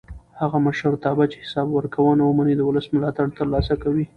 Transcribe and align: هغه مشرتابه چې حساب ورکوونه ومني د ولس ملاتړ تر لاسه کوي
هغه 0.41 0.57
مشرتابه 0.67 1.23
چې 1.31 1.37
حساب 1.43 1.67
ورکوونه 1.73 2.21
ومني 2.25 2.53
د 2.57 2.61
ولس 2.69 2.85
ملاتړ 2.95 3.27
تر 3.37 3.47
لاسه 3.53 3.73
کوي 3.83 4.05